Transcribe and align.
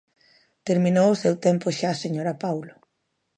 Terminou 0.67 1.07
o 1.11 1.19
seu 1.23 1.33
tempo 1.45 1.67
xa, 1.77 1.91
señora 2.03 2.33
Paulo. 2.43 2.73